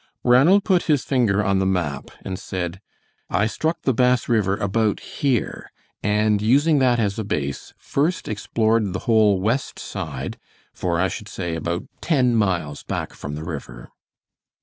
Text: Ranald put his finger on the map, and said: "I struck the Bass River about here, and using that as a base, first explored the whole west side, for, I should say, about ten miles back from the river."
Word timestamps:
Ranald 0.23 0.63
put 0.63 0.85
his 0.89 1.03
finger 1.05 1.43
on 1.43 1.59
the 1.59 1.65
map, 1.67 2.09
and 2.23 2.39
said: 2.39 2.81
"I 3.29 3.45
struck 3.45 3.83
the 3.83 3.93
Bass 3.93 4.27
River 4.27 4.57
about 4.57 4.99
here, 4.99 5.69
and 6.01 6.41
using 6.41 6.79
that 6.79 6.99
as 6.99 7.19
a 7.19 7.23
base, 7.23 7.71
first 7.77 8.27
explored 8.27 8.93
the 8.93 8.99
whole 9.05 9.39
west 9.39 9.77
side, 9.77 10.39
for, 10.73 10.99
I 10.99 11.07
should 11.07 11.29
say, 11.29 11.53
about 11.55 11.83
ten 12.01 12.33
miles 12.35 12.81
back 12.81 13.13
from 13.13 13.35
the 13.35 13.43
river." 13.43 13.89